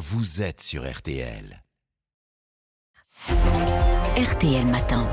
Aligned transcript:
vous 0.00 0.40
êtes 0.40 0.62
sur 0.62 0.90
RTL. 0.90 1.62
RTL 4.16 4.64
Matin. 4.64 5.04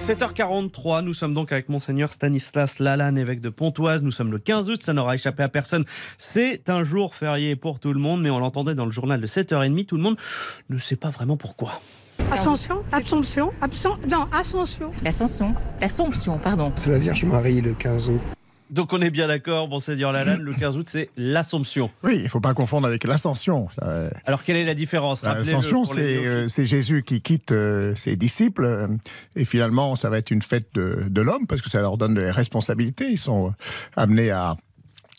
7h43, 0.00 1.02
nous 1.02 1.12
sommes 1.12 1.34
donc 1.34 1.50
avec 1.50 1.68
Monseigneur 1.68 2.12
Stanislas 2.12 2.78
Lalanne, 2.78 3.18
évêque 3.18 3.40
de 3.40 3.48
Pontoise. 3.48 4.04
Nous 4.04 4.12
sommes 4.12 4.30
le 4.30 4.38
15 4.38 4.70
août, 4.70 4.80
ça 4.84 4.92
n'aura 4.92 5.16
échappé 5.16 5.42
à 5.42 5.48
personne. 5.48 5.84
C'est 6.18 6.70
un 6.70 6.84
jour 6.84 7.16
férié 7.16 7.56
pour 7.56 7.80
tout 7.80 7.92
le 7.92 7.98
monde, 7.98 8.22
mais 8.22 8.30
on 8.30 8.38
l'entendait 8.38 8.76
dans 8.76 8.86
le 8.86 8.92
journal 8.92 9.20
de 9.20 9.26
7h30, 9.26 9.86
tout 9.86 9.96
le 9.96 10.02
monde 10.02 10.16
ne 10.70 10.78
sait 10.78 10.94
pas 10.94 11.10
vraiment 11.10 11.36
pourquoi. 11.36 11.80
Ascension, 12.30 12.82
Assomption, 12.92 13.52
Absent, 13.60 13.98
non, 14.08 14.28
Ascension. 14.30 14.92
L'Ascension, 15.02 15.52
l'Assomption, 15.80 16.38
pardon. 16.38 16.70
C'est 16.76 16.90
la 16.90 16.98
Vierge 17.00 17.24
Marie 17.24 17.60
le 17.60 17.74
15 17.74 18.10
août. 18.10 18.22
Donc 18.70 18.92
on 18.92 19.00
est 19.00 19.10
bien 19.10 19.28
d'accord, 19.28 19.68
Monseigneur 19.68 20.12
Lalanne, 20.12 20.42
le 20.42 20.52
15 20.52 20.76
août, 20.76 20.86
c'est 20.88 21.08
l'Assomption. 21.16 21.90
Oui, 22.02 22.16
il 22.16 22.22
ne 22.24 22.28
faut 22.28 22.40
pas 22.40 22.54
confondre 22.54 22.86
avec 22.86 23.04
l'ascension. 23.04 23.68
Ça, 23.70 24.10
Alors 24.26 24.44
quelle 24.44 24.56
est 24.56 24.64
la 24.64 24.74
différence? 24.74 25.22
Rappelez-le 25.22 25.44
L'ascension, 25.56 25.84
c'est 25.84 26.26
euh, 26.26 26.48
c'est 26.48 26.66
Jésus 26.66 27.02
qui 27.02 27.20
quitte 27.22 27.52
euh, 27.52 27.94
ses 27.94 28.16
disciples. 28.16 28.64
euh, 28.64 28.88
et 29.36 29.44
finalement, 29.44 29.96
ça 29.96 30.10
va 30.10 30.18
être 30.18 30.30
une 30.30 30.42
fête 30.42 30.66
de, 30.74 31.04
de 31.08 31.20
l'homme 31.22 31.46
parce 31.46 31.62
que 31.62 31.70
ça 31.70 31.80
leur 31.80 31.96
donne 31.96 32.14
des 32.14 32.30
responsabilités. 32.30 33.06
Ils 33.10 33.18
sont 33.18 33.48
euh, 33.48 33.50
amenés 33.96 34.30
à 34.30 34.56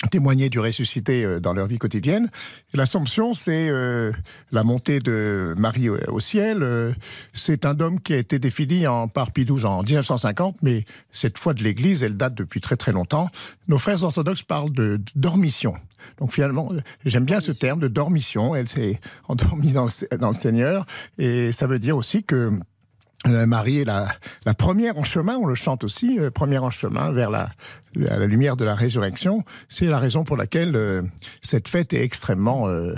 témoigner 0.08 0.50
du 0.50 0.60
ressuscité 0.60 1.26
euh, 1.26 1.40
dans 1.40 1.54
leur 1.54 1.68
vie 1.68 1.78
quotidienne. 1.78 2.30
L'Assomption, 2.74 3.34
c'est 3.34 3.70
euh, 3.70 4.12
la 4.52 4.64
montée 4.64 5.00
de 5.00 5.54
Marie 5.58 5.90
au, 5.90 6.20
ciel. 6.20 6.64
euh, 6.64 6.94
c'est 7.34 7.66
un 7.66 7.74
dôme 7.74 8.00
qui 8.00 8.14
a 8.14 8.18
été 8.18 8.40
défini 8.40 8.88
en, 8.88 9.08
par 9.08 9.32
Pie 9.32 9.46
XII 9.46 9.66
en 9.66 9.84
1950, 9.84 10.58
mais 10.62 10.86
cette 11.12 11.38
foi 11.38 11.54
de 11.54 11.64
l'Église, 11.64 12.04
elle 12.04 12.16
date 12.16 12.36
depuis 12.36 12.62
très 12.62 12.78
très 12.78 12.92
longtemps. 12.92 13.30
Nos 13.68 13.78
frères 13.78 14.04
orthodoxes 14.04 14.44
parlent 14.44 14.72
de, 14.72 15.02
dormition. 15.16 15.74
Donc 16.18 16.32
finalement, 16.32 16.72
j'aime 17.06 17.26
bien 17.26 17.42
ce 17.42 17.52
terme 17.52 17.80
de 17.80 17.90
dormition. 17.90 18.56
Elle 18.56 18.70
s'est 18.70 19.00
endormie 19.28 19.74
dans 19.74 19.88
dans 20.18 20.30
le 20.30 20.34
Seigneur. 20.34 20.86
Et 21.18 21.52
ça 21.52 21.68
veut 21.68 21.80
dire 21.80 21.98
aussi 21.98 22.24
que 22.24 22.52
Marie 23.26 23.80
est 23.80 23.86
la, 23.86 24.08
la 24.46 24.54
première 24.54 24.98
en 24.98 25.04
chemin, 25.04 25.36
on 25.36 25.46
le 25.46 25.56
chante 25.56 25.84
aussi, 25.84 26.18
euh, 26.20 26.32
première 26.32 26.64
en 26.64 26.70
chemin 26.70 27.12
vers 27.12 27.30
la, 27.30 27.50
la, 27.96 28.18
la 28.18 28.26
lumière 28.26 28.56
de 28.56 28.64
la 28.66 28.76
résurrection. 28.76 29.44
C'est 29.68 29.86
la 29.88 30.00
raison 30.00 30.24
pour 30.24 30.38
laquelle 30.38 30.76
euh, 30.76 31.02
cette 31.42 31.68
fête 31.68 31.94
est 31.94 32.02
extrêmement 32.04 32.68
euh, 32.70 32.96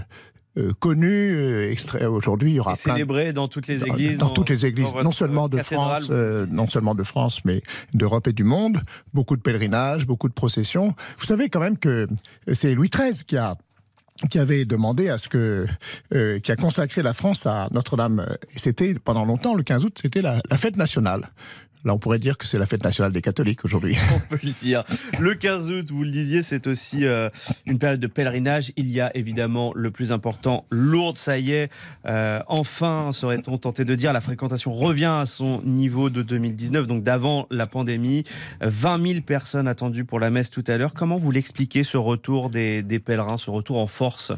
connue. 0.79 1.75
Aujourd'hui, 2.09 2.51
il 2.51 2.55
y 2.55 2.59
aura 2.59 2.73
Et 2.73 2.75
plein 2.75 2.93
de- 2.93 2.97
célébré 2.97 3.33
dans 3.33 3.47
toutes 3.47 3.67
les 3.67 3.83
églises. 3.83 4.17
dans, 4.17 4.29
toutes 4.29 4.49
les 4.49 4.65
églises, 4.65 4.87
non 5.03 5.11
seulement 5.11 5.47
de 5.49 5.57
cathédrale. 5.57 6.03
France, 6.03 6.09
non 6.51 6.67
seulement 6.67 6.93
de 6.93 7.03
France, 7.03 7.43
mais 7.45 7.61
d'Europe 7.93 8.27
et 8.27 8.33
du 8.33 8.43
monde. 8.43 8.81
Beaucoup 9.13 9.35
de 9.37 9.41
pèlerinages, 9.41 10.05
beaucoup 10.05 10.27
de 10.29 10.33
processions. 10.33 10.93
Vous 11.17 11.25
savez 11.25 11.49
quand 11.49 11.61
même 11.61 11.77
que 11.77 12.07
c'est 12.53 12.75
Louis 12.75 12.89
XIII 12.89 13.23
qui 13.25 13.37
a 13.37 13.55
qui 14.29 14.39
avait 14.39 14.65
demandé 14.65 15.09
à 15.09 15.17
ce 15.17 15.29
que, 15.29 15.65
euh, 16.13 16.39
qui 16.39 16.51
a 16.51 16.55
consacré 16.55 17.01
la 17.01 17.13
France 17.13 17.45
à 17.45 17.67
Notre-Dame. 17.71 18.25
Et 18.55 18.59
c'était 18.59 18.93
pendant 18.93 19.25
longtemps, 19.25 19.55
le 19.55 19.63
15 19.63 19.85
août, 19.85 19.99
c'était 20.01 20.21
la 20.21 20.41
fête 20.57 20.77
nationale. 20.77 21.31
Là, 21.83 21.93
on 21.93 21.97
pourrait 21.97 22.19
dire 22.19 22.37
que 22.37 22.45
c'est 22.45 22.59
la 22.59 22.65
fête 22.65 22.83
nationale 22.83 23.11
des 23.11 23.21
catholiques 23.21 23.65
aujourd'hui. 23.65 23.97
on 24.15 24.19
peut 24.19 24.39
le 24.43 24.51
dire. 24.51 24.83
Le 25.19 25.33
15 25.33 25.71
août, 25.71 25.91
vous 25.91 26.03
le 26.03 26.11
disiez, 26.11 26.41
c'est 26.41 26.67
aussi 26.67 27.05
euh, 27.05 27.29
une 27.65 27.79
période 27.79 27.99
de 27.99 28.07
pèlerinage. 28.07 28.71
Il 28.77 28.89
y 28.89 29.01
a 29.01 29.15
évidemment 29.17 29.71
le 29.75 29.89
plus 29.89 30.11
important, 30.11 30.65
Lourdes, 30.69 31.17
ça 31.17 31.39
y 31.39 31.51
est. 31.53 31.71
Euh, 32.05 32.39
enfin, 32.47 33.11
serait-on 33.11 33.57
tenté 33.57 33.83
de 33.83 33.95
dire, 33.95 34.13
la 34.13 34.21
fréquentation 34.21 34.71
revient 34.71 35.05
à 35.05 35.25
son 35.25 35.61
niveau 35.63 36.09
de 36.09 36.21
2019, 36.21 36.87
donc 36.87 37.03
d'avant 37.03 37.47
la 37.49 37.65
pandémie. 37.65 38.23
20 38.61 39.07
000 39.07 39.21
personnes 39.21 39.67
attendues 39.67 40.05
pour 40.05 40.19
la 40.19 40.29
messe 40.29 40.51
tout 40.51 40.63
à 40.67 40.77
l'heure. 40.77 40.93
Comment 40.93 41.17
vous 41.17 41.31
l'expliquez, 41.31 41.83
ce 41.83 41.97
retour 41.97 42.49
des, 42.49 42.83
des 42.83 42.99
pèlerins, 42.99 43.37
ce 43.37 43.49
retour 43.49 43.77
en 43.77 43.87
force? 43.87 44.31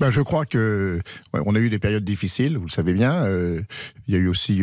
Ben, 0.00 0.10
je 0.10 0.20
crois 0.20 0.46
que 0.46 1.00
ouais, 1.32 1.40
on 1.46 1.54
a 1.54 1.60
eu 1.60 1.70
des 1.70 1.78
périodes 1.78 2.04
difficiles, 2.04 2.56
vous 2.56 2.66
le 2.66 2.70
savez 2.70 2.92
bien. 2.92 3.24
Euh, 3.24 3.60
il 4.08 4.14
y 4.14 4.16
a 4.16 4.20
eu 4.20 4.28
aussi 4.28 4.62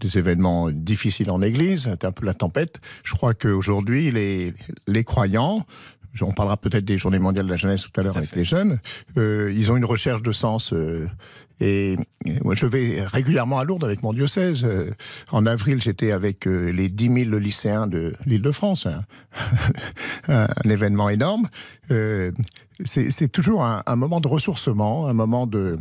des 0.00 0.18
événements 0.18 0.70
difficiles 0.70 1.29
en 1.30 1.42
Église, 1.42 1.84
c'était 1.84 2.06
un 2.06 2.12
peu 2.12 2.26
la 2.26 2.34
tempête. 2.34 2.76
Je 3.04 3.14
crois 3.14 3.34
qu'aujourd'hui, 3.34 4.10
les, 4.10 4.52
les 4.86 5.04
croyants, 5.04 5.64
on 6.20 6.32
parlera 6.32 6.56
peut-être 6.56 6.84
des 6.84 6.98
Journées 6.98 7.18
mondiales 7.20 7.46
de 7.46 7.50
la 7.50 7.56
jeunesse 7.56 7.82
tout 7.82 8.00
à 8.00 8.02
l'heure 8.02 8.16
avec 8.16 8.30
fait. 8.30 8.36
les 8.36 8.44
jeunes, 8.44 8.80
euh, 9.16 9.52
ils 9.54 9.70
ont 9.70 9.76
une 9.76 9.84
recherche 9.84 10.22
de 10.22 10.32
sens. 10.32 10.72
euh, 10.72 11.06
et 11.60 11.96
et 12.26 12.40
moi, 12.42 12.54
je 12.54 12.66
vais 12.66 13.02
régulièrement 13.02 13.58
à 13.58 13.64
Lourdes 13.64 13.84
avec 13.84 14.02
mon 14.02 14.12
diocèse. 14.12 14.64
Euh, 14.64 14.90
en 15.30 15.46
avril, 15.46 15.80
j'étais 15.80 16.10
avec 16.10 16.46
les 16.46 16.88
10 16.88 17.24
000 17.26 17.38
lycéens 17.38 17.86
de 17.86 18.14
l'Île-de-France. 18.26 18.86
hein. 18.86 18.98
un, 20.28 20.48
un 20.64 20.70
événement 20.70 21.08
énorme. 21.10 21.48
C'est 21.88 23.10
c'est 23.10 23.28
toujours 23.28 23.64
un, 23.64 23.82
un 23.86 23.96
moment 23.96 24.20
de 24.20 24.28
ressourcement, 24.28 25.06
un 25.06 25.12
moment 25.12 25.46
de, 25.46 25.78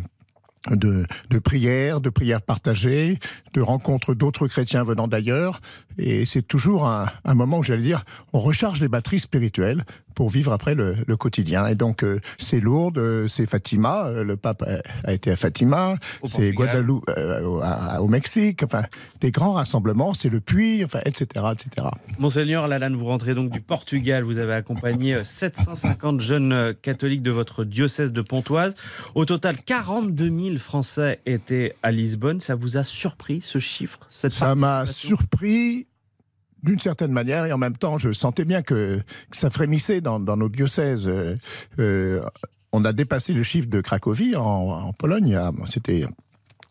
de, 0.72 1.06
de 1.30 1.40
prière, 1.40 2.02
de 2.02 2.10
prière 2.10 2.42
partagée, 2.42 3.20
de 3.54 3.62
rencontre 3.62 4.14
d'autres 4.14 4.48
chrétiens 4.48 4.84
venant 4.84 5.08
d'ailleurs. 5.08 5.62
Et 5.98 6.26
c'est 6.26 6.42
toujours 6.42 6.88
un 6.88 7.34
moment 7.34 7.60
où, 7.60 7.64
j'allais 7.64 7.84
dire, 7.84 8.04
on 8.34 8.40
recharge 8.40 8.82
les 8.82 8.88
batteries 8.88 9.20
spirituelles 9.20 9.84
pour 10.16 10.30
vivre 10.30 10.52
après 10.52 10.76
le, 10.76 10.96
le 11.06 11.18
quotidien. 11.18 11.68
Et 11.68 11.76
donc, 11.76 12.04
euh, 12.04 12.20
c'est 12.38 12.60
Lourdes, 12.60 12.98
euh, 12.98 13.28
c'est 13.28 13.46
Fatima, 13.46 14.08
euh, 14.08 14.24
le 14.24 14.38
pape 14.38 14.64
a, 14.64 14.82
a 15.08 15.14
été 15.14 15.32
à 15.32 15.36
Fatima, 15.36 15.96
c'est. 16.26 16.52
Guadeloupe 16.52 17.10
au, 18.00 18.08
Mexique, 18.08 18.64
enfin, 18.64 18.84
des 19.22 19.32
grands 19.32 19.54
rassemblements, 19.54 20.14
c'est 20.14 20.30
le 20.30 20.40
Puy, 20.40 20.84
enfin, 20.84 21.00
etc., 21.06 21.46
etc. 21.54 21.88
Monseigneur 22.18 22.68
Lalanne, 22.68 22.96
vous 22.96 23.06
rentrez 23.06 23.34
donc 23.34 23.52
du 23.52 23.62
Portugal. 23.62 24.24
Vous 24.24 24.40
avez 24.40 24.54
accompagné 24.54 25.16
euh, 25.16 25.24
750 25.24 26.22
jeunes 26.22 26.74
catholiques 26.82 27.22
de 27.22 27.32
votre 27.32 27.64
diocèse 27.64 28.12
de 28.12 28.22
Pontoise. 28.22 28.76
Au 29.16 29.26
total, 29.26 29.56
42 29.64 30.26
000 30.26 30.58
Français 30.58 31.20
étaient 31.26 31.76
à 31.84 31.92
Lisbonne. 31.92 32.42
Ça 32.42 32.56
vous 32.56 32.78
a 32.78 32.84
surpris 32.84 33.42
ce 33.42 33.60
chiffre 33.60 34.00
cette 34.10 34.34
Ça 34.34 34.56
m'a 34.56 34.86
surpris 34.86 35.88
d'une 36.64 36.80
certaine 36.80 37.12
manière 37.12 37.46
et 37.46 37.54
en 37.54 37.58
même 37.58 37.78
temps 37.78 37.98
je 37.98 38.12
sentais 38.12 38.46
bien 38.46 38.62
que, 38.62 39.02
ça 39.32 39.50
frémissait 39.50 40.02
dans, 40.02 40.20
dans 40.20 40.38
nos 40.38 40.50
diocèses. 40.50 41.08
Euh, 41.08 41.36
euh, 41.80 42.22
on 42.72 42.86
a 42.86 42.94
dépassé 42.94 43.34
le 43.34 43.44
chiffre 43.44 43.68
de 43.68 43.82
Cracovie 43.82 44.36
en, 44.36 44.94
Pologne, 44.94 45.40
c'était 45.70 46.04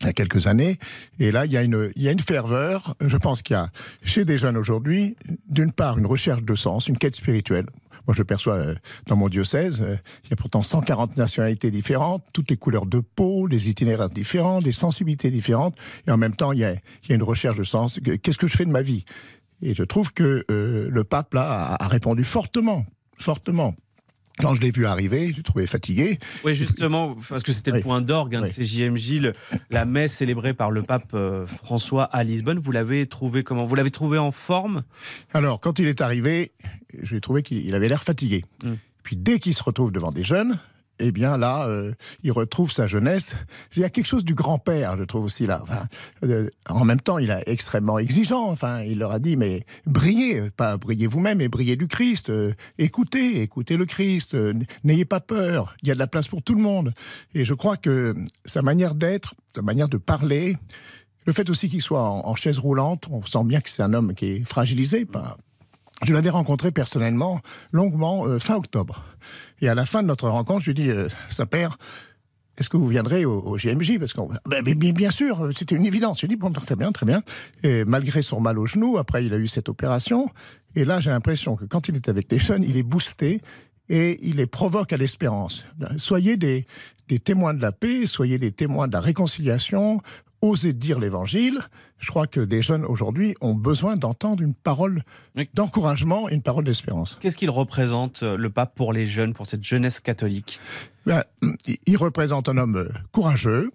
il 0.01 0.07
y 0.07 0.09
a 0.09 0.13
quelques 0.13 0.47
années. 0.47 0.79
Et 1.19 1.33
là, 1.33 1.45
il 1.45 1.53
y 1.53 1.57
a 1.57 1.63
une, 1.63 2.21
ferveur. 2.21 2.95
Je 3.01 3.17
pense 3.17 3.43
qu'il 3.43 3.55
y 3.55 3.59
a 3.59 3.71
chez 4.05 4.25
des 4.25 4.39
jeunes 4.39 4.57
aujourd'hui, 4.57 5.17
d'une 5.49 5.73
part, 5.73 5.99
une 5.99 6.07
recherche 6.07 6.43
de 6.43 6.55
sens, 6.55 6.87
une 6.87 6.99
quête 6.99 7.17
spirituelle. 7.17 7.67
Moi, 8.07 8.15
je 8.15 8.23
perçois 8.23 8.55
euh, 8.55 8.75
dans 9.07 9.17
mon 9.17 9.29
diocèse. 9.29 9.83
Il 10.25 10.31
y 10.31 10.33
a 10.33 10.37
pourtant 10.37 10.63
140 10.63 11.19
nationalités 11.19 11.71
différentes, 11.71 12.25
toutes 12.33 12.49
les 12.49 12.57
couleurs 12.57 12.87
de 12.87 13.01
peau, 13.01 13.47
les 13.47 13.69
itinéraires 13.69 14.09
différents, 14.09 14.61
des 14.61 14.73
sensibilités 14.73 15.31
différentes. 15.31 15.77
Et 16.07 16.11
en 16.11 16.17
même 16.17 16.35
temps, 16.35 16.53
il 16.53 16.61
y 16.61 16.65
a, 16.65 16.75
une 17.11 17.23
recherche 17.23 17.59
de 17.59 17.65
sens. 17.65 18.01
Que- 18.01 18.17
Qu'est-ce 18.17 18.39
que 18.39 18.47
je 18.47 18.57
fais 18.57 18.65
de 18.65 18.71
ma 18.71 18.81
vie? 18.81 19.05
Et 19.63 19.75
je 19.75 19.83
trouve 19.83 20.13
que 20.13 20.45
euh, 20.51 20.89
le 20.91 21.05
pape, 21.05 21.35
là, 21.35 21.75
a, 21.79 21.85
a 21.85 21.89
répondu 21.89 22.25
fortement, 22.25 22.87
fortement. 23.19 23.75
Quand 24.41 24.55
je 24.55 24.61
l'ai 24.61 24.71
vu 24.71 24.87
arriver, 24.87 25.33
j'ai 25.35 25.43
trouvé 25.43 25.67
fatigué. 25.67 26.21
Oui, 26.45 26.55
justement, 26.55 27.17
parce 27.29 27.43
que 27.43 27.51
c'était 27.51 27.73
le 27.73 27.79
Oui. 27.79 27.83
point 27.83 28.01
d'orgue 28.01 28.37
hein, 28.37 28.43
de 28.43 28.47
ces 28.47 28.65
JMJ, 28.65 29.19
le- 29.21 29.33
la 29.71 29.85
messe 29.85 30.15
célébrée 30.15 30.55
par 30.55 30.71
le 30.71 30.83
pape 30.83 31.11
euh, 31.15 31.45
François 31.49 32.05
à 32.05 32.23
Lisbonne. 32.23 32.61
Vous 32.61 32.71
l'avez 32.71 33.07
trouvé 33.07 33.43
comment? 33.43 33.65
Vous 33.65 33.75
l'avez 33.75 33.91
trouvé 33.91 34.17
en 34.17 34.31
forme? 34.31 34.85
Alors, 35.35 35.59
quand 35.59 35.81
il 35.81 35.89
est 35.89 36.01
arrivé, 36.01 36.53
j'ai 37.03 37.21
trouvé 37.21 37.43
qu'il 37.43 37.67
il 37.67 37.75
avait 37.75 37.89
l'air 37.89 38.05
fatigué. 38.05 38.45
Mm. 38.63 38.75
Puis 39.03 39.17
dès 39.17 39.41
qu'il 39.41 39.55
se 39.55 39.63
retrouve 39.65 39.91
devant 39.91 40.13
des 40.13 40.23
jeunes, 40.23 40.61
eh 40.99 41.13
bien 41.13 41.37
là, 41.37 41.67
euh, 41.67 41.93
il 42.23 42.33
retrouve 42.33 42.73
sa 42.73 42.87
jeunesse. 42.87 43.35
Il 43.77 43.83
y 43.83 43.85
a 43.85 43.91
quelque 43.91 44.07
chose 44.07 44.25
du 44.25 44.35
grand-père, 44.35 44.97
je 44.97 45.05
trouve 45.05 45.25
aussi 45.25 45.47
là. 45.47 45.63
Euh, 46.25 46.49
en 46.69 46.85
même 46.85 47.01
temps, 47.01 47.19
il 47.19 47.31
est 47.31 47.45
extrêmement 47.47 47.99
exigeant. 47.99 48.49
Enfin, 48.51 48.83
il 48.83 48.99
leur 48.99 49.13
a 49.13 49.19
dit, 49.19 49.37
mais 49.37 49.65
brillez, 49.87 50.51
pas 50.51 50.77
brillez 50.77 51.07
vous-même, 51.07 51.39
mais 51.39 51.49
brillez 51.49 51.77
du 51.77 51.89
Christ. 51.89 52.31
Euh, 52.31 52.55
écoutez, 52.79 53.43
écoutez 53.43 53.77
le 53.77 53.87
Christ. 53.87 54.37
N'ayez 54.85 55.05
pas 55.05 55.21
peur. 55.21 55.77
Il 55.83 55.89
y 55.89 55.91
a 55.91 55.95
de 55.95 55.99
la 55.99 56.07
place 56.07 56.29
pour 56.29 56.43
tout 56.43 56.55
le 56.55 56.63
monde. 56.63 56.93
Et 57.35 57.45
je 57.45 57.55
crois 57.55 57.77
que 57.77 58.15
sa 58.45 58.63
manière 58.63 58.95
d'être, 58.95 59.35
sa 59.55 59.63
manière 59.63 59.89
de 59.89 59.97
parler, 59.97 60.57
le 61.27 61.33
fait 61.33 61.51
aussi 61.51 61.69
qu'il 61.69 61.83
soit 61.83 62.03
en, 62.03 62.27
en 62.27 62.35
chaise 62.35 62.59
roulante, 62.59 63.07
on 63.11 63.23
sent 63.23 63.45
bien 63.45 63.61
que 63.61 63.71
c'est 63.71 63.83
un 63.83 63.95
homme 63.95 64.15
qui 64.15 64.27
est 64.27 64.45
fragilisé 64.45 65.05
par, 65.05 65.37
je 66.05 66.13
l'avais 66.13 66.31
rencontré 66.31 66.71
personnellement, 66.71 67.41
longuement, 67.73 68.27
euh, 68.27 68.39
fin 68.39 68.57
octobre. 68.57 69.05
Et 69.61 69.69
à 69.69 69.75
la 69.75 69.85
fin 69.85 70.03
de 70.03 70.09
notre 70.09 70.29
rencontre, 70.29 70.61
je 70.61 70.71
lui 70.71 70.75
dis, 70.75 70.91
euh, 70.91 71.09
Saint-Père, 71.29 71.79
est-ce 72.57 72.69
que 72.69 72.77
vous 72.77 72.89
viendrez 72.89 73.25
au, 73.25 73.39
au 73.39 73.57
GMJ 73.57 73.99
Parce 73.99 74.13
qu'on, 74.13 74.29
ben, 74.47 74.63
ben, 74.63 74.75
bien, 74.75 75.11
sûr, 75.11 75.49
c'était 75.53 75.77
une 75.77 75.87
évidence. 75.87 76.21
J'ai 76.21 76.29
dit, 76.29 76.37
bon, 76.37 76.51
très 76.53 76.77
bien, 76.77 76.93
très 76.93 77.07
bien. 77.07 77.23
Et 77.63 77.85
malgré 77.85 78.23
son 78.23 78.41
mal 78.41 78.59
au 78.59 78.67
genou, 78.67 78.99
après, 78.99 79.25
il 79.25 79.33
a 79.33 79.37
eu 79.37 79.49
cette 79.49 79.69
opération. 79.69 80.31
Et 80.75 80.85
là, 80.85 81.01
j'ai 81.01 81.11
l'impression 81.11 81.57
que 81.57 81.65
quand 81.65 81.89
il 81.89 81.97
est 81.97 82.09
avec 82.09 82.31
les 82.31 82.39
jeunes, 82.39 82.65
il 82.65 82.77
est 82.77 82.83
boosté 82.83 83.41
et 83.89 84.19
il 84.23 84.37
les 84.37 84.47
provoque 84.47 84.93
à 84.93 84.97
l'espérance. 84.97 85.65
Soyez 85.97 86.37
des 86.37 86.67
témoins 87.25 87.55
de 87.55 87.63
la 87.63 87.73
paix, 87.73 88.07
soyez 88.07 88.39
des 88.39 88.53
témoins 88.53 88.87
de 88.87 88.93
la 88.93 89.01
réconciliation, 89.01 90.03
oser 90.41 90.73
dire 90.73 90.99
l'évangile. 90.99 91.59
Je 91.99 92.09
crois 92.11 92.27
que 92.27 92.41
des 92.41 92.63
jeunes 92.63 92.85
aujourd'hui 92.85 93.35
ont 93.41 93.55
besoin 93.55 93.97
d'entendre 93.97 94.43
une 94.43 94.55
parole 94.55 95.03
d'encouragement, 95.55 96.29
une 96.29 96.43
parole 96.43 96.65
d'espérance. 96.65 97.19
Qu'est-ce 97.21 97.37
qu'il 97.37 97.51
représente, 97.51 98.23
euh, 98.23 98.37
le 98.37 98.51
pape, 98.51 98.75
pour 98.75 98.93
les 98.93 99.07
jeunes, 99.07 99.35
pour 99.35 99.47
cette 99.47 99.65
jeunesse 99.65 99.99
catholique? 100.01 100.61
Ben, 101.07 101.25
il- 101.87 101.97
représente 101.97 102.49
un 102.49 102.57
homme 102.59 102.77
euh, 102.77 102.89
courageux, 103.13 103.71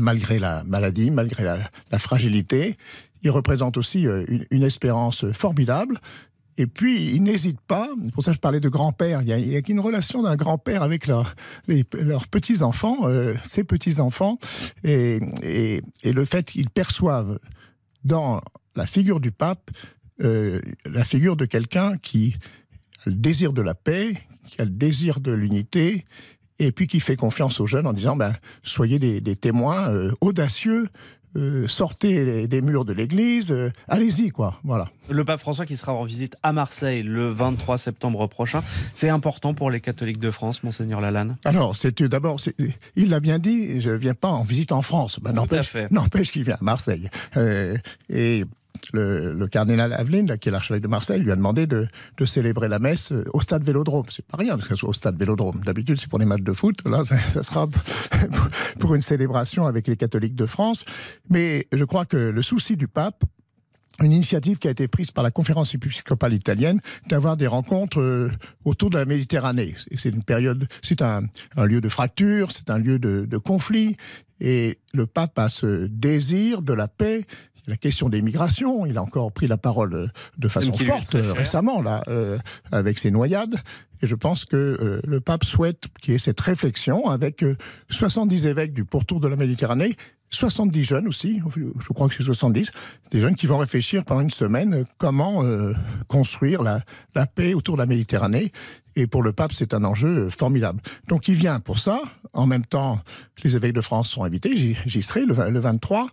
malgré 0.00 0.38
la 0.38 0.64
maladie, 0.64 1.10
malgré 1.10 1.44
la, 1.44 1.58
la 1.92 1.98
fragilité. 1.98 2.76
Il 3.22 3.30
représente 3.30 3.76
aussi 3.76 4.06
euh, 4.06 4.24
une, 4.28 4.46
une 4.50 4.62
espérance 4.64 5.24
formidable. 5.32 5.98
Et 6.58 6.66
puis, 6.66 7.10
il 7.14 7.22
n'hésite 7.22 7.60
pas, 7.60 7.90
pour 8.14 8.24
ça 8.24 8.32
je 8.32 8.38
parlais 8.38 8.60
de 8.60 8.68
grand-père, 8.68 9.22
il 9.22 9.28
y 9.28 9.32
a, 9.32 9.38
il 9.38 9.48
y 9.48 9.56
a 9.56 9.60
une 9.68 9.80
relation 9.80 10.22
d'un 10.22 10.36
grand-père 10.36 10.82
avec 10.82 11.06
leurs 11.06 11.34
petits-enfants, 12.30 13.08
euh, 13.08 13.34
ses 13.44 13.64
petits-enfants, 13.64 14.38
et, 14.84 15.20
le 16.04 16.24
fait 16.24 16.50
qu'ils 16.50 16.70
perçoivent 16.70 17.38
dans 18.04 18.40
la 18.74 18.86
figure 18.86 19.20
du 19.20 19.32
pape 19.32 19.70
euh, 20.22 20.62
la 20.86 21.04
figure 21.04 21.36
de 21.36 21.44
quelqu'un 21.44 21.98
qui 21.98 22.36
a 23.04 23.10
le 23.10 23.16
désir 23.16 23.52
de 23.52 23.60
la 23.60 23.74
paix, 23.74 24.14
qui 24.48 24.62
a 24.62 24.64
le 24.64 24.70
désir 24.70 25.20
de 25.20 25.32
l'unité, 25.32 26.04
et 26.58 26.72
puis 26.72 26.86
qui 26.86 27.00
fait 27.00 27.16
confiance 27.16 27.60
aux 27.60 27.66
jeunes 27.66 27.86
en 27.86 27.92
disant 27.92 28.16
ben, 28.16 28.32
soyez 28.62 28.98
des, 28.98 29.20
des 29.20 29.36
témoins 29.36 29.90
euh, 29.90 30.12
audacieux, 30.22 30.88
euh, 31.36 31.68
sortez 31.68 32.24
les- 32.24 32.48
des 32.48 32.60
murs 32.62 32.84
de 32.84 32.92
l'église, 32.92 33.50
euh, 33.52 33.70
allez-y, 33.88 34.30
quoi. 34.30 34.58
Voilà. 34.64 34.88
Le 35.08 35.24
pape 35.24 35.38
François 35.40 35.66
qui 35.66 35.76
sera 35.76 35.92
en 35.92 36.04
visite 36.04 36.36
à 36.42 36.52
Marseille 36.52 37.02
le 37.02 37.28
23 37.28 37.78
septembre 37.78 38.26
prochain. 38.26 38.62
C'est 38.94 39.08
important 39.08 39.54
pour 39.54 39.70
les 39.70 39.80
catholiques 39.80 40.18
de 40.18 40.30
France, 40.30 40.62
Monseigneur 40.62 41.00
Lalanne? 41.00 41.36
Alors, 41.44 41.76
c'est 41.76 42.00
euh, 42.00 42.08
d'abord, 42.08 42.38
il 42.96 43.10
l'a 43.10 43.20
bien 43.20 43.38
dit, 43.38 43.80
je 43.80 43.90
viens 43.90 44.14
pas 44.14 44.28
en 44.28 44.42
visite 44.42 44.72
en 44.72 44.82
France. 44.82 45.20
Ben, 45.22 45.32
n'empêche, 45.32 46.32
qu'il 46.32 46.42
vient 46.44 46.56
à 46.60 46.64
Marseille. 46.64 47.08
Euh, 47.36 47.76
et 48.08 48.44
le, 48.92 49.46
cardinal 49.46 49.92
Aveline, 49.92 50.38
qui 50.38 50.48
est 50.48 50.52
l'archevêque 50.52 50.82
de 50.82 50.88
Marseille, 50.88 51.20
lui 51.20 51.32
a 51.32 51.36
demandé 51.36 51.66
de, 51.66 51.88
célébrer 52.24 52.68
la 52.68 52.78
messe 52.78 53.12
euh, 53.12 53.24
au 53.32 53.40
stade 53.40 53.62
Vélodrome. 53.62 54.04
C'est 54.10 54.26
pas 54.26 54.36
rien 54.36 54.58
que 54.58 54.66
ce 54.66 54.76
soit 54.76 54.88
au 54.88 54.92
stade 54.92 55.16
Vélodrome. 55.16 55.62
D'habitude, 55.64 55.98
c'est 56.00 56.08
pour 56.08 56.18
les 56.18 56.24
matchs 56.24 56.42
de 56.42 56.52
foot. 56.52 56.80
Là, 56.86 57.04
ça, 57.04 57.42
sera 57.42 57.68
pour 58.80 58.94
une 58.94 59.00
célébration 59.00 59.66
avec 59.66 59.86
les 59.86 59.96
catholiques 59.96 60.34
de 60.34 60.46
France. 60.46 60.84
Mais 61.30 61.66
je 61.72 61.84
crois 61.84 62.04
que 62.04 62.16
le 62.16 62.42
souci 62.42 62.76
du 62.76 62.88
pape, 62.88 63.24
une 64.02 64.12
initiative 64.12 64.58
qui 64.58 64.68
a 64.68 64.70
été 64.72 64.88
prise 64.88 65.10
par 65.10 65.24
la 65.24 65.30
conférence 65.30 65.74
épiscopale 65.74 66.34
italienne 66.34 66.80
d'avoir 67.08 67.36
des 67.36 67.46
rencontres 67.46 68.00
euh, 68.00 68.30
autour 68.64 68.90
de 68.90 68.98
la 68.98 69.06
Méditerranée. 69.06 69.74
C'est 69.94 70.10
une 70.10 70.24
période, 70.24 70.68
c'est 70.82 71.00
un, 71.00 71.22
lieu 71.64 71.80
de 71.80 71.88
fracture, 71.88 72.52
c'est 72.52 72.68
un 72.68 72.78
lieu 72.78 72.98
de 72.98 73.38
conflit, 73.38 73.96
et 74.40 74.78
le 74.92 75.06
pape 75.06 75.38
a 75.38 75.48
ce 75.48 75.86
désir 75.86 76.62
de 76.62 76.72
la 76.72 76.88
paix. 76.88 77.24
La 77.66 77.76
question 77.76 78.08
des 78.08 78.22
migrations, 78.22 78.86
il 78.86 78.96
a 78.96 79.02
encore 79.02 79.32
pris 79.32 79.46
la 79.46 79.56
parole 79.56 79.94
euh, 79.94 80.06
de 80.38 80.48
façon 80.48 80.72
forte 80.72 81.14
euh, 81.16 81.32
récemment 81.32 81.82
là, 81.82 82.02
euh, 82.08 82.38
avec 82.70 82.98
ses 82.98 83.10
noyades. 83.10 83.56
Et 84.02 84.06
je 84.06 84.14
pense 84.14 84.44
que 84.44 84.56
euh, 84.56 85.00
le 85.06 85.20
pape 85.20 85.44
souhaite 85.44 85.84
qu'il 86.00 86.12
y 86.12 86.14
ait 86.16 86.18
cette 86.18 86.40
réflexion 86.40 87.08
avec 87.08 87.42
euh, 87.42 87.56
70 87.90 88.46
évêques 88.46 88.74
du 88.74 88.84
pourtour 88.84 89.20
de 89.20 89.28
la 89.28 89.36
Méditerranée 89.36 89.96
70 90.30 90.84
jeunes 90.84 91.08
aussi, 91.08 91.40
je 91.56 91.88
crois 91.92 92.08
que 92.08 92.14
c'est 92.14 92.22
70, 92.24 92.70
des 93.10 93.20
jeunes 93.20 93.36
qui 93.36 93.46
vont 93.46 93.58
réfléchir 93.58 94.04
pendant 94.04 94.20
une 94.22 94.30
semaine 94.30 94.74
euh, 94.74 94.84
comment 94.98 95.44
euh, 95.44 95.72
construire 96.08 96.62
la, 96.62 96.80
la 97.14 97.26
paix 97.26 97.54
autour 97.54 97.76
de 97.76 97.80
la 97.82 97.86
Méditerranée. 97.86 98.52
Et 98.96 99.06
pour 99.06 99.22
le 99.22 99.32
pape, 99.32 99.52
c'est 99.52 99.72
un 99.74 99.84
enjeu 99.84 100.26
euh, 100.26 100.30
formidable. 100.30 100.80
Donc 101.08 101.28
il 101.28 101.34
vient 101.34 101.60
pour 101.60 101.78
ça. 101.78 102.00
En 102.32 102.46
même 102.46 102.64
temps, 102.66 103.00
les 103.44 103.54
évêques 103.56 103.72
de 103.74 103.80
France 103.80 104.08
sont 104.08 104.24
invités. 104.24 104.74
J'y- 104.84 105.02
serai 105.02 105.24
le, 105.24 105.32
vingt- 105.32 105.48
le 105.50 105.60
23, 105.60 106.08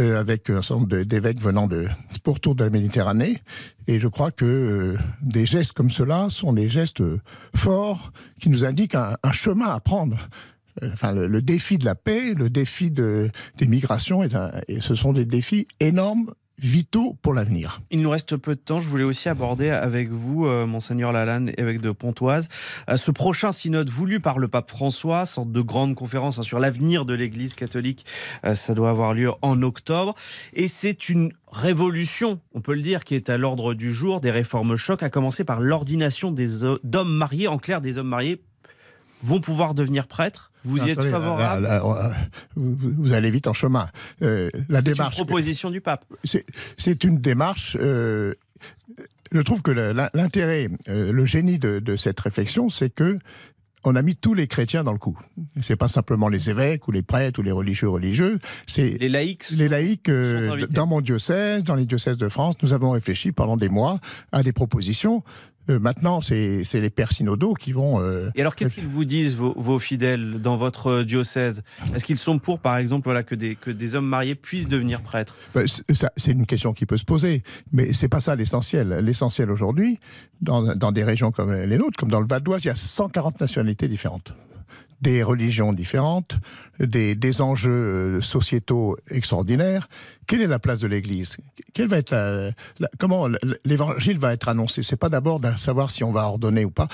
euh, 0.00 0.18
avec 0.18 0.48
un 0.50 0.62
certain 0.62 0.82
nombre 0.82 1.02
d'évêques 1.02 1.40
venant 1.40 1.66
de, 1.66 1.86
pourtour 2.24 2.54
de 2.54 2.64
la 2.64 2.70
Méditerranée. 2.70 3.42
Et 3.86 4.00
je 4.00 4.08
crois 4.08 4.30
que 4.30 4.44
euh, 4.46 4.96
des 5.20 5.46
gestes 5.46 5.72
comme 5.72 5.90
cela 5.90 6.28
sont 6.30 6.52
des 6.52 6.68
gestes 6.68 7.00
euh, 7.02 7.20
forts 7.54 8.12
qui 8.40 8.48
nous 8.48 8.64
indiquent 8.64 8.94
un, 8.94 9.16
un 9.22 9.32
chemin 9.32 9.66
à 9.66 9.78
prendre. 9.80 10.16
Enfin, 10.92 11.12
le, 11.12 11.42
défi 11.42 11.78
de 11.78 11.84
la 11.84 11.94
paix, 11.94 12.34
le 12.34 12.50
défi 12.50 12.90
de, 12.90 13.30
des 13.56 13.66
migrations, 13.66 14.22
et 14.22 14.80
ce 14.80 14.94
sont 14.94 15.12
des 15.12 15.24
défis 15.24 15.66
énormes, 15.80 16.32
vitaux 16.60 17.16
pour 17.22 17.34
l'avenir. 17.34 17.80
Il 17.92 18.02
nous 18.02 18.10
reste 18.10 18.36
peu 18.36 18.56
de 18.56 18.60
temps. 18.60 18.80
Je 18.80 18.88
voulais 18.88 19.04
aussi 19.04 19.28
aborder 19.28 19.70
avec 19.70 20.10
vous, 20.10 20.44
euh, 20.46 20.66
Monseigneur 20.66 21.12
Lalanne, 21.12 21.52
évêque 21.56 21.80
de 21.80 21.92
Pontoise, 21.92 22.48
euh, 22.90 22.96
ce 22.96 23.12
prochain 23.12 23.52
synode 23.52 23.88
voulu 23.90 24.18
par 24.18 24.40
le 24.40 24.48
pape 24.48 24.68
François, 24.68 25.24
sorte 25.24 25.52
de 25.52 25.60
grande 25.60 25.94
conférence 25.94 26.40
hein, 26.40 26.42
sur 26.42 26.58
l'avenir 26.58 27.04
de 27.04 27.14
l'Église 27.14 27.54
catholique. 27.54 28.04
Euh, 28.44 28.56
ça 28.56 28.74
doit 28.74 28.90
avoir 28.90 29.14
lieu 29.14 29.30
en 29.40 29.62
octobre. 29.62 30.16
Et 30.52 30.66
c'est 30.66 31.08
une 31.08 31.32
révolution, 31.52 32.40
on 32.54 32.60
peut 32.60 32.74
le 32.74 32.82
dire, 32.82 33.04
qui 33.04 33.14
est 33.14 33.30
à 33.30 33.36
l'ordre 33.38 33.74
du 33.74 33.92
jour, 33.92 34.20
des 34.20 34.32
réformes 34.32 34.74
chocs, 34.74 35.04
à 35.04 35.10
commencer 35.10 35.44
par 35.44 35.60
l'ordination 35.60 36.32
des 36.32 36.64
ho- 36.64 36.80
d'hommes 36.82 37.14
mariés. 37.14 37.46
En 37.46 37.58
clair, 37.58 37.80
des 37.80 37.98
hommes 37.98 38.08
mariés 38.08 38.42
vont 39.22 39.40
pouvoir 39.40 39.74
devenir 39.74 40.06
prêtres. 40.06 40.52
Vous 40.64 40.84
y 40.84 40.90
êtes 40.90 41.04
favorable 41.04 41.62
là, 41.62 41.78
là, 41.78 41.82
là, 41.82 42.12
vous, 42.56 43.12
allez 43.12 43.30
vite 43.30 43.46
en 43.46 43.52
chemin. 43.54 43.88
Euh, 44.22 44.50
la 44.68 44.80
C'est 44.80 44.88
une 44.88 44.94
démarche, 44.94 45.16
proposition 45.16 45.70
du 45.70 45.80
pape. 45.80 46.04
c'est 46.76 47.04
une 47.04 47.18
démarche. 47.18 47.76
euh, 47.80 48.34
je 49.30 49.40
trouve 49.40 49.62
que 49.62 49.70
l'intérêt, 50.14 50.68
euh, 50.88 51.12
le 51.12 51.26
génie 51.26 51.58
de, 51.58 51.78
de 51.78 51.96
cette 51.96 52.18
réflexion, 52.18 52.70
c'est 52.70 52.90
que 52.90 53.18
on 53.84 53.94
a 53.96 54.02
mis 54.02 54.16
tous 54.16 54.34
les 54.34 54.46
chrétiens 54.46 54.84
dans 54.84 54.92
le 54.92 54.98
coup. 54.98 55.18
C'est 55.60 55.76
pas 55.76 55.88
simplement 55.88 56.28
les 56.28 56.50
évêques 56.50 56.88
ou 56.88 56.92
les 56.92 57.02
prêtres 57.02 57.40
ou 57.40 57.42
les 57.42 57.52
religieux 57.52 57.88
religieux. 57.88 58.38
C'est 58.66 58.98
Les 58.98 59.08
laïcs 59.08 59.50
les 59.50 59.68
laïcs, 59.68 60.08
euh, 60.08 60.66
dans 60.70 60.86
mon 60.86 61.00
diocèse, 61.00 61.64
dans 61.64 61.74
les 61.74 61.86
diocèses 61.86 62.18
de 62.18 62.28
France, 62.28 62.56
nous 62.62 62.72
avons 62.72 62.90
réfléchi 62.90 63.32
pendant 63.32 63.56
des 63.56 63.68
mois 63.68 64.00
à 64.32 64.42
des 64.42 64.52
propositions. 64.52 65.22
Euh, 65.70 65.78
maintenant, 65.78 66.20
c'est 66.20 66.62
les 66.74 66.90
pères 66.90 67.12
synodaux 67.12 67.54
qui 67.54 67.72
vont. 67.72 68.00
euh, 68.00 68.30
Et 68.34 68.40
alors, 68.40 68.54
qu'est-ce 68.56 68.72
qu'ils 68.72 68.86
vous 68.86 69.04
disent, 69.04 69.34
vos, 69.34 69.52
vos 69.56 69.78
fidèles, 69.78 70.40
dans 70.40 70.56
votre 70.56 71.02
diocèse? 71.02 71.62
Est-ce 71.94 72.04
qu'ils 72.04 72.18
sont 72.18 72.38
pour, 72.38 72.58
par 72.58 72.76
exemple, 72.78 73.04
voilà, 73.04 73.22
que, 73.22 73.34
des, 73.34 73.54
que 73.54 73.70
des 73.70 73.94
hommes 73.94 74.06
mariés 74.06 74.34
puissent 74.34 74.68
devenir 74.68 75.02
prêtres? 75.02 75.36
Ben, 75.54 75.66
c'est 76.16 76.32
une 76.32 76.46
question 76.46 76.72
qui 76.72 76.86
peut 76.86 76.96
se 76.96 77.04
poser, 77.04 77.42
mais 77.72 77.92
c'est 77.92 78.08
pas 78.08 78.20
ça 78.20 78.34
l'essentiel. 78.36 79.00
L'essentiel 79.02 79.50
aujourd'hui, 79.50 79.98
dans, 80.40 80.74
dans 80.74 80.92
des 80.92 81.04
régions 81.04 81.30
comme 81.32 81.52
les 81.52 81.78
nôtres, 81.78 81.96
comme 81.98 82.10
dans 82.10 82.20
le 82.20 82.26
Val 82.26 82.42
d'Oise, 82.42 82.62
il 82.64 82.68
y 82.68 82.70
a 82.70 82.76
140 82.76 83.40
nationalités 83.40 83.88
différentes, 83.88 84.32
des 85.00 85.22
religions 85.22 85.72
différentes, 85.72 86.36
des, 86.80 87.14
des 87.14 87.40
enjeux 87.40 87.70
euh, 87.70 88.20
sociétaux 88.20 88.96
extraordinaires. 89.10 89.88
Quelle 90.26 90.42
est 90.42 90.46
la 90.46 90.58
place 90.58 90.80
de 90.80 90.86
l'Église? 90.88 91.36
Quelle 91.72 91.88
va 91.88 91.98
être 91.98 92.14
la- 92.78 92.88
comment 92.98 93.28
l'Évangile 93.64 94.18
va 94.18 94.32
être 94.32 94.48
annoncé? 94.48 94.82
C'est 94.82 94.96
pas 94.96 95.08
d'abord 95.08 95.40
de 95.40 95.50
savoir 95.56 95.90
si 95.90 96.02
on 96.04 96.12
va 96.12 96.22
ordonner 96.22 96.64
ou 96.64 96.70
pas. 96.70 96.88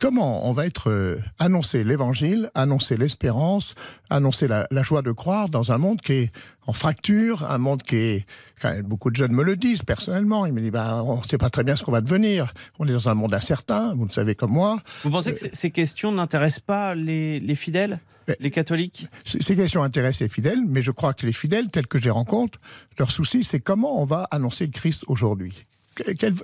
Comment 0.00 0.48
on 0.48 0.52
va 0.52 0.64
être 0.66 0.90
euh, 0.90 1.20
annoncer 1.38 1.84
l'évangile, 1.84 2.50
annoncer 2.54 2.96
l'espérance, 2.96 3.74
annoncer 4.08 4.48
la, 4.48 4.66
la 4.70 4.82
joie 4.82 5.02
de 5.02 5.12
croire 5.12 5.50
dans 5.50 5.72
un 5.72 5.76
monde 5.78 6.00
qui 6.00 6.12
est 6.14 6.32
en 6.66 6.72
fracture, 6.72 7.44
un 7.50 7.58
monde 7.58 7.82
qui 7.82 7.96
est 7.96 8.26
quand 8.62 8.70
même, 8.70 8.82
beaucoup 8.82 9.10
de 9.10 9.16
jeunes 9.16 9.32
me 9.32 9.42
le 9.44 9.56
disent 9.56 9.82
personnellement. 9.82 10.46
Ils 10.46 10.54
me 10.54 10.60
disent 10.62 10.70
bah, 10.70 11.02
on 11.04 11.18
ne 11.18 11.22
sait 11.24 11.36
pas 11.36 11.50
très 11.50 11.64
bien 11.64 11.76
ce 11.76 11.84
qu'on 11.84 11.92
va 11.92 12.00
devenir. 12.00 12.54
On 12.78 12.88
est 12.88 12.92
dans 12.92 13.10
un 13.10 13.14
monde 13.14 13.34
incertain. 13.34 13.94
Vous 13.94 14.06
le 14.06 14.10
savez 14.10 14.34
comme 14.34 14.52
moi. 14.52 14.80
Vous 15.04 15.10
pensez 15.10 15.34
que 15.34 15.38
ces- 15.52 15.70
questions 15.70 16.12
n'intéressent 16.12 16.60
pas 16.60 16.94
les, 16.94 17.38
les 17.38 17.54
fidèles, 17.54 18.00
les 18.38 18.50
catholiques? 18.50 19.06
Ces 19.24 19.54
questions 19.54 19.82
intéressent 19.82 20.22
les 20.22 20.28
fidèles, 20.28 20.62
mais 20.66 20.80
je 20.80 20.92
crois 20.92 21.12
que 21.12 21.26
les 21.26 21.32
fidèles, 21.34 21.66
tels 21.66 21.86
que 21.86 21.98
je 21.98 22.04
les 22.04 22.10
rencontre, 22.10 22.58
leur 22.98 23.10
souci, 23.10 23.44
c'est 23.44 23.60
comment 23.60 24.00
on 24.00 24.06
va 24.06 24.26
annoncer 24.30 24.64
le 24.64 24.72
Christ 24.72 25.04
aujourd'hui. 25.08 25.62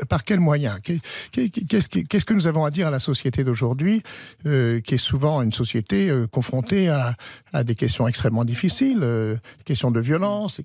Par 0.08 0.22
quels 0.22 0.40
moyens 0.40 0.78
Que- 0.82 0.92
que- 1.32 2.02
Qu'est-ce 2.08 2.24
que, 2.24 2.34
nous 2.34 2.46
avons 2.46 2.64
à 2.64 2.70
dire 2.70 2.86
à 2.88 2.90
la 2.90 2.98
société 2.98 3.44
d'aujourd'hui, 3.44 4.02
euh, 4.46 4.80
qui 4.80 4.94
est 4.94 4.98
souvent 4.98 5.42
une 5.42 5.52
société 5.52 6.10
euh, 6.10 6.26
confrontée 6.26 6.88
à, 6.88 7.14
à 7.52 7.64
des 7.64 7.74
questions 7.74 8.06
extrêmement 8.08 8.44
difficiles, 8.44 9.00
euh, 9.02 9.36
questions 9.64 9.90
de 9.90 10.00
violence, 10.00 10.60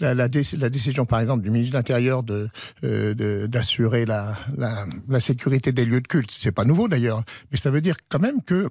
la, 0.00 0.14
la, 0.14 0.28
dé- 0.28 0.42
la 0.56 0.70
décision 0.70 1.04
par 1.06 1.20
exemple 1.20 1.42
du 1.42 1.50
ministre 1.50 1.72
de 1.72 1.78
l'Intérieur 1.78 2.22
euh, 2.84 3.46
d'assurer 3.46 4.04
la, 4.06 4.36
la, 4.56 4.84
la 5.08 5.20
sécurité 5.20 5.72
des 5.72 5.84
lieux 5.84 6.00
de 6.00 6.06
culte. 6.08 6.34
C'est 6.36 6.52
pas 6.52 6.64
nouveau 6.64 6.88
d'ailleurs, 6.88 7.22
mais 7.50 7.58
ça 7.58 7.70
veut 7.70 7.80
dire 7.80 7.96
quand 8.08 8.20
même 8.20 8.42
que 8.42 8.68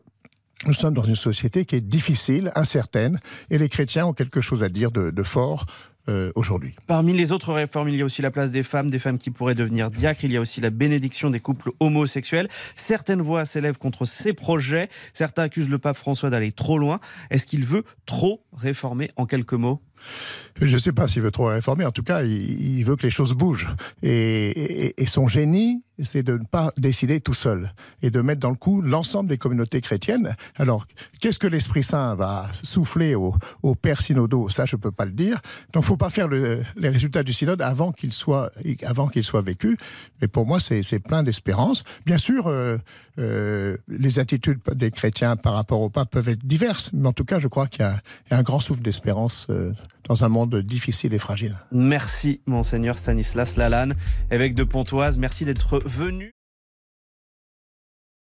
nous 0.66 0.74
sommes 0.74 0.94
dans 0.94 1.04
une 1.04 1.16
société 1.16 1.66
qui 1.66 1.76
est 1.76 1.82
difficile, 1.82 2.52
incertaine, 2.56 3.20
et 3.50 3.58
les 3.58 3.70
chrétiens 3.70 4.08
ont 4.08 4.14
quelque 4.14 4.42
chose 4.42 4.64
à 4.64 4.70
dire 4.70 4.92
de, 4.92 5.24
fort 5.24 5.66
euh, 6.10 6.32
aujourd'hui. 6.36 6.74
Parmi 6.88 7.14
les 7.14 7.32
autres 7.32 7.54
réformes, 7.54 7.90
il 7.90 7.96
y 7.96 8.02
a 8.02 8.06
aussi 8.06 8.22
la 8.22 8.32
place 8.32 8.52
des 8.52 8.64
femmes, 8.64 8.90
des 8.90 8.98
femmes 8.98 9.18
qui 9.18 9.30
pourraient 9.30 9.56
devenir 9.56 9.92
diacres. 9.92 10.24
Il 10.24 10.32
y 10.32 10.38
a 10.38 10.42
aussi 10.42 10.62
la 10.62 10.70
bénédiction 10.70 11.30
des 11.30 11.40
couples 11.40 11.72
homosexuels. 11.80 12.48
Certaines 12.76 13.22
voix 13.22 13.46
s'élèvent 13.46 13.78
contre 13.78 14.06
ces 14.06 14.34
projets. 14.34 14.90
Certains 15.14 15.44
accusent 15.44 15.70
le 15.70 15.80
pape 15.80 15.98
François 15.98 16.30
d'aller 16.30 16.52
trop 16.52 16.80
loin. 16.80 17.00
Est-ce 17.30 17.46
qu'il 17.46 17.66
veut 17.66 17.84
trop 18.06 18.42
réformer 18.54 19.12
en 19.16 19.26
quelques 19.26 19.54
mots? 19.54 19.82
Je 20.62 20.74
ne 20.74 20.78
sais 20.78 20.92
pas 20.92 21.08
s'il 21.08 21.22
veut 21.22 21.32
trop 21.32 21.46
réformer. 21.46 21.86
En 21.86 21.92
tout 21.92 22.04
cas, 22.04 22.24
il, 22.24 22.84
veut 22.84 22.96
que 22.96 23.04
les 23.04 23.12
choses 23.12 23.34
bougent. 23.34 23.68
Et, 24.02 24.94
son 25.08 25.28
génie, 25.28 25.84
c'est 26.04 26.24
de 26.24 26.34
ne 26.34 26.44
pas 26.44 26.72
décider 26.78 27.22
tout 27.22 27.34
seul 27.34 27.74
et 28.02 28.12
de 28.12 28.22
mettre 28.22 28.40
dans 28.40 28.50
le 28.50 28.56
coup 28.56 28.82
l'ensemble 28.82 29.30
des 29.30 29.38
communautés 29.38 29.82
chrétiennes. 29.82 30.36
Alors, 30.56 30.86
qu'est-ce 31.22 31.40
que 31.40 31.48
l'Esprit 31.48 31.84
Saint 31.84 32.16
va 32.16 32.48
souffler 32.64 33.16
au, 33.16 33.36
Père 33.76 34.02
synodaux 34.02 34.50
Ça, 34.50 34.66
je 34.66 34.76
ne 34.76 34.82
peux 34.82 34.92
pas 34.92 35.06
le 35.06 35.12
dire. 35.12 35.36
Donc, 35.74 35.76
il 35.76 35.80
ne 35.80 35.84
faut 35.84 35.98
pas 35.98 36.10
faire 36.10 36.28
les 36.28 36.90
résultats 36.90 37.24
du 37.24 37.34
synode 37.34 37.62
avant 37.62 37.92
qu'il 37.92 38.14
soit, 38.14 38.52
avant 38.84 39.08
qu'il 39.08 39.24
soit 39.24 39.42
vécu. 39.42 39.78
Mais 40.22 40.28
pour 40.28 40.46
moi, 40.46 40.60
c'est 40.60 41.00
plein 41.00 41.24
d'espérance. 41.24 41.84
Bien 42.06 42.18
sûr, 42.18 42.48
euh, 42.48 42.78
euh, 43.20 43.78
les 43.88 44.20
attitudes 44.20 44.60
des 44.76 44.92
chrétiens 44.92 45.36
par 45.36 45.54
rapport 45.54 45.82
au 45.82 45.90
pape 45.90 46.12
peuvent 46.12 46.30
être 46.30 46.46
diverses. 46.46 46.92
Mais 46.94 47.08
en 47.08 47.14
tout 47.14 47.24
cas, 47.24 47.40
je 47.40 47.48
crois 47.48 47.68
qu'il 47.68 47.82
y, 47.82 47.84
a 47.84 48.38
un 48.38 48.44
grand 48.44 48.60
souffle 48.60 48.82
d'espérance 48.82 49.48
euh, 49.50 49.74
dans 50.08 50.24
un 50.24 50.30
monde 50.30 50.56
difficile 50.58 51.14
et 51.14 51.20
fragile. 51.20 51.58
Merci, 51.72 52.42
Monseigneur 52.46 52.98
Stanislas 52.98 53.58
Lalanne, 53.58 53.96
évêque 54.32 54.56
de 54.56 54.64
Pontoise. 54.64 55.18
Merci 55.18 55.46
d'être 55.46 55.80
venu. 55.86 56.34